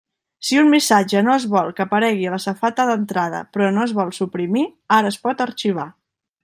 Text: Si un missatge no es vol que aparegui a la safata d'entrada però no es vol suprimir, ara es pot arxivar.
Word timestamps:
Si 0.47 0.55
un 0.59 0.69
missatge 0.69 1.21
no 1.27 1.35
es 1.41 1.45
vol 1.51 1.69
que 1.79 1.85
aparegui 1.85 2.25
a 2.29 2.33
la 2.37 2.41
safata 2.47 2.87
d'entrada 2.91 3.45
però 3.57 3.69
no 3.77 3.87
es 3.91 3.95
vol 4.01 4.13
suprimir, 4.23 4.69
ara 5.01 5.15
es 5.15 5.23
pot 5.29 5.47
arxivar. 5.51 5.91